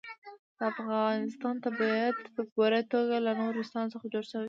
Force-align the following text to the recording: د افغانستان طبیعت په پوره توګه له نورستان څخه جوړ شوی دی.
د 0.57 0.59
افغانستان 0.73 1.55
طبیعت 1.65 2.17
په 2.35 2.41
پوره 2.53 2.81
توګه 2.93 3.15
له 3.25 3.31
نورستان 3.41 3.85
څخه 3.93 4.05
جوړ 4.13 4.23
شوی 4.31 4.37
دی. 4.39 4.39